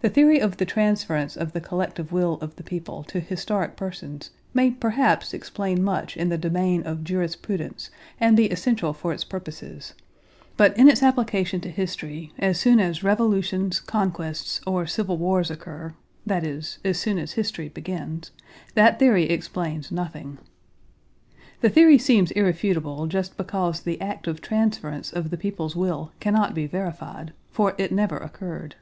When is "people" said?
2.62-3.02